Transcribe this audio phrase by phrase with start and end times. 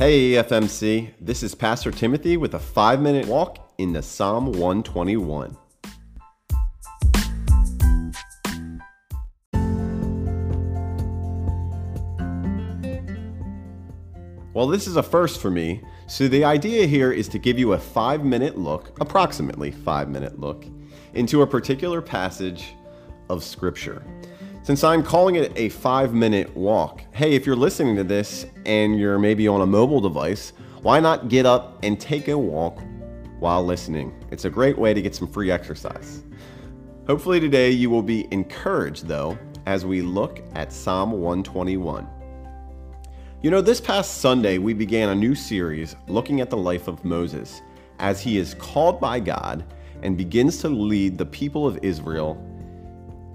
[0.00, 1.12] Hey, FMC.
[1.20, 5.54] This is Pastor Timothy with a five minute walk into Psalm 121.
[14.54, 17.74] Well, this is a first for me, so the idea here is to give you
[17.74, 20.64] a five minute look, approximately five minute look,
[21.12, 22.72] into a particular passage
[23.28, 24.02] of Scripture.
[24.70, 29.00] Since I'm calling it a five minute walk, hey, if you're listening to this and
[29.00, 32.78] you're maybe on a mobile device, why not get up and take a walk
[33.40, 34.14] while listening?
[34.30, 36.22] It's a great way to get some free exercise.
[37.08, 39.36] Hopefully, today you will be encouraged, though,
[39.66, 42.06] as we look at Psalm 121.
[43.42, 47.04] You know, this past Sunday we began a new series looking at the life of
[47.04, 47.60] Moses
[47.98, 49.64] as he is called by God
[50.04, 52.40] and begins to lead the people of Israel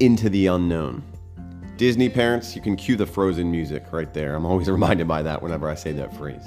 [0.00, 1.04] into the unknown.
[1.80, 4.34] Disney parents, you can cue the frozen music right there.
[4.34, 6.46] I'm always reminded by that whenever I say that phrase.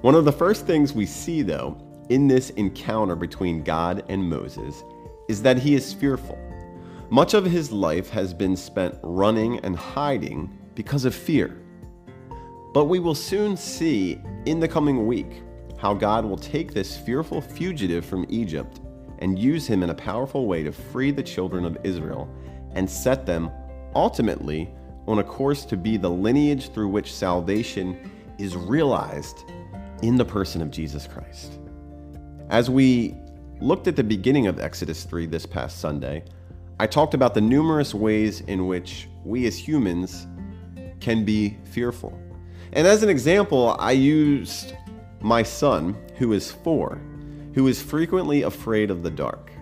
[0.00, 4.82] One of the first things we see, though, in this encounter between God and Moses
[5.28, 6.36] is that he is fearful.
[7.08, 11.62] Much of his life has been spent running and hiding because of fear.
[12.74, 15.44] But we will soon see in the coming week
[15.78, 18.80] how God will take this fearful fugitive from Egypt
[19.20, 22.28] and use him in a powerful way to free the children of Israel
[22.74, 23.52] and set them
[23.94, 24.70] ultimately
[25.06, 29.44] on a course to be the lineage through which salvation is realized
[30.02, 31.58] in the person of Jesus Christ.
[32.48, 33.14] As we
[33.60, 36.24] looked at the beginning of Exodus 3 this past Sunday,
[36.78, 40.26] I talked about the numerous ways in which we as humans
[41.00, 42.18] can be fearful.
[42.72, 44.74] And as an example, I used
[45.20, 47.00] my son, who is four,
[47.54, 49.52] who is frequently afraid of the dark.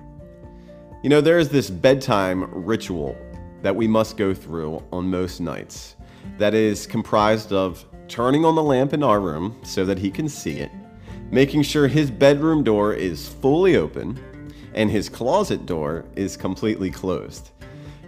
[1.03, 3.17] You know, there is this bedtime ritual
[3.63, 5.97] that we must go through on most nights.
[6.39, 10.29] That is comprised of turning on the lamp in our room so that he can
[10.29, 10.71] see it,
[11.31, 14.19] making sure his bedroom door is fully open,
[14.75, 17.51] and his closet door is completely closed.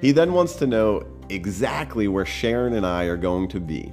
[0.01, 3.93] He then wants to know exactly where Sharon and I are going to be,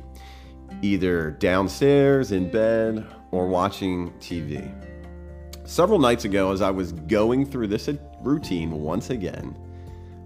[0.81, 4.73] either downstairs, in bed, or watching TV.
[5.65, 7.89] Several nights ago, as I was going through this
[8.21, 9.57] routine once again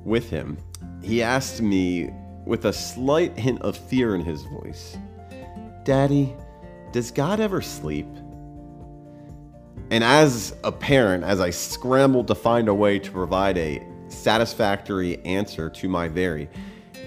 [0.03, 0.57] with him,
[1.01, 2.11] he asked me
[2.45, 4.97] with a slight hint of fear in his voice,
[5.83, 6.35] Daddy,
[6.91, 8.07] does God ever sleep?
[9.89, 15.23] And as a parent, as I scrambled to find a way to provide a satisfactory
[15.25, 16.49] answer to my very,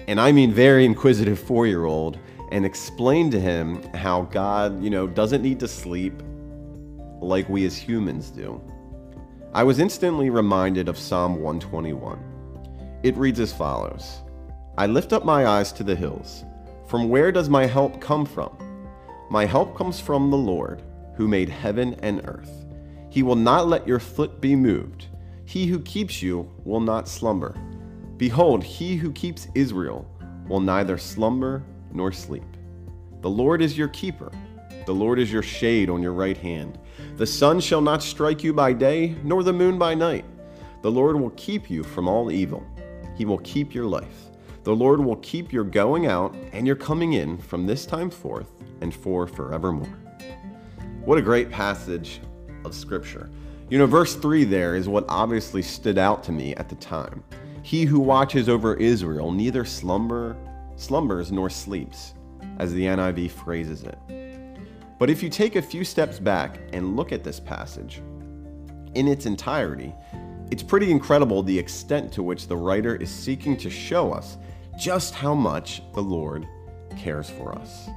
[0.07, 2.19] and I mean very inquisitive four year old,
[2.51, 6.21] and explained to him how God, you know, doesn't need to sleep
[7.21, 8.61] like we as humans do,
[9.53, 12.34] I was instantly reminded of Psalm 121.
[13.05, 14.23] It reads as follows
[14.79, 16.43] I lift up my eyes to the hills.
[16.87, 18.57] From where does my help come from?
[19.29, 20.81] My help comes from the Lord,
[21.15, 22.65] who made heaven and earth.
[23.11, 25.05] He will not let your foot be moved.
[25.45, 27.55] He who keeps you will not slumber.
[28.17, 30.09] Behold, he who keeps Israel
[30.47, 32.57] will neither slumber nor sleep.
[33.21, 34.31] The Lord is your keeper.
[34.87, 36.79] The Lord is your shade on your right hand.
[37.17, 40.25] The sun shall not strike you by day, nor the moon by night.
[40.81, 42.65] The Lord will keep you from all evil.
[43.15, 44.29] He will keep your life.
[44.63, 48.49] The Lord will keep your going out and your coming in from this time forth
[48.81, 49.97] and for forevermore.
[51.03, 52.19] What a great passage
[52.63, 53.29] of Scripture.
[53.69, 57.23] You know, verse 3 there is what obviously stood out to me at the time.
[57.61, 60.35] He who watches over Israel neither slumber,
[60.75, 62.13] slumbers nor sleeps,
[62.59, 63.97] as the NIV phrases it.
[64.97, 68.01] But if you take a few steps back and look at this passage
[68.95, 69.93] in its entirety,
[70.51, 74.37] it's pretty incredible the extent to which the writer is seeking to show us
[74.77, 76.47] just how much the Lord
[76.97, 77.89] cares for us.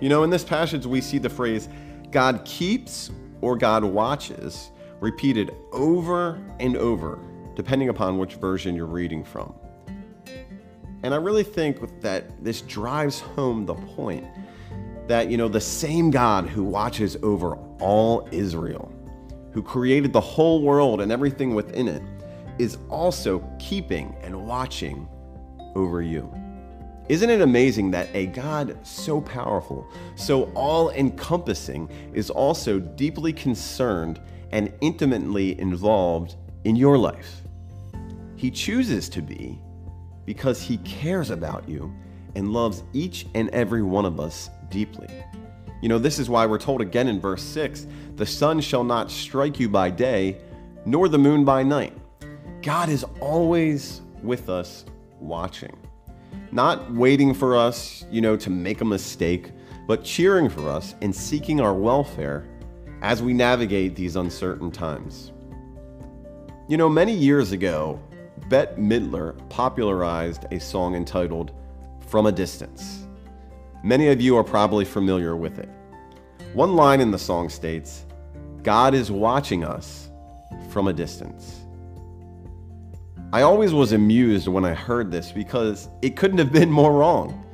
[0.00, 1.68] You know, in this passage, we see the phrase,
[2.10, 4.70] God keeps or God watches,
[5.00, 7.18] repeated over and over,
[7.54, 9.54] depending upon which version you're reading from.
[11.02, 14.26] And I really think that this drives home the point
[15.06, 18.92] that, you know, the same God who watches over all Israel
[19.52, 22.02] who created the whole world and everything within it,
[22.58, 25.08] is also keeping and watching
[25.74, 26.32] over you.
[27.08, 34.20] Isn't it amazing that a God so powerful, so all encompassing, is also deeply concerned
[34.52, 37.42] and intimately involved in your life?
[38.36, 39.60] He chooses to be
[40.24, 41.92] because he cares about you
[42.36, 45.08] and loves each and every one of us deeply.
[45.80, 47.86] You know, this is why we're told again in verse 6
[48.16, 50.38] the sun shall not strike you by day,
[50.84, 51.96] nor the moon by night.
[52.62, 54.84] God is always with us
[55.18, 55.74] watching,
[56.52, 59.52] not waiting for us, you know, to make a mistake,
[59.86, 62.46] but cheering for us and seeking our welfare
[63.02, 65.32] as we navigate these uncertain times.
[66.68, 67.98] You know, many years ago,
[68.48, 71.52] Bette Midler popularized a song entitled
[72.06, 73.06] From a Distance.
[73.82, 75.68] Many of you are probably familiar with it.
[76.52, 78.04] One line in the song states,
[78.62, 80.10] God is watching us
[80.68, 81.60] from a distance.
[83.32, 87.46] I always was amused when I heard this because it couldn't have been more wrong.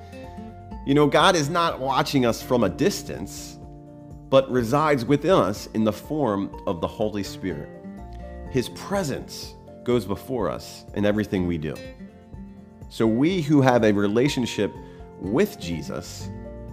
[0.84, 3.58] You know, God is not watching us from a distance,
[4.28, 7.68] but resides within us in the form of the Holy Spirit.
[8.50, 11.74] His presence goes before us in everything we do.
[12.88, 14.72] So we who have a relationship
[15.20, 16.30] with Jesus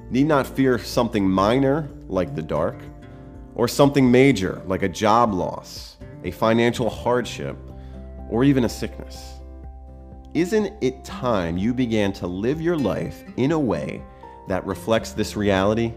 [0.09, 2.77] need not fear something minor like the dark,
[3.55, 7.57] or something major like a job loss, a financial hardship,
[8.29, 9.33] or even a sickness.
[10.33, 14.01] Isn't it time you began to live your life in a way
[14.47, 15.93] that reflects this reality?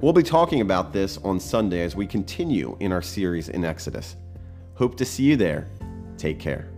[0.00, 4.16] We'll be talking about this on Sunday as we continue in our series in Exodus.
[4.74, 5.68] Hope to see you there.
[6.16, 6.73] Take care.